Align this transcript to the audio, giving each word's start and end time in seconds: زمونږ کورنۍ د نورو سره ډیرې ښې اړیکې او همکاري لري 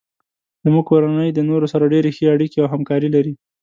زمونږ 0.63 0.85
کورنۍ 0.89 1.29
د 1.33 1.39
نورو 1.49 1.65
سره 1.73 1.89
ډیرې 1.93 2.11
ښې 2.15 2.25
اړیکې 2.35 2.57
او 2.63 2.67
همکاري 2.73 3.09
لري 3.15 3.33